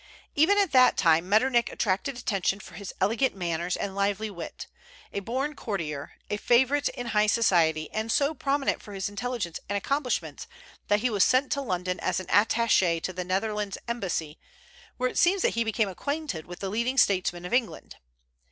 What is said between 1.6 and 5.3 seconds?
attracted attention for his elegant manners and lively wit, a